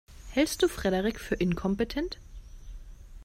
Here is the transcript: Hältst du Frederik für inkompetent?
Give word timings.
Hältst 0.31 0.63
du 0.63 0.67
Frederik 0.67 1.19
für 1.19 1.35
inkompetent? 1.35 2.17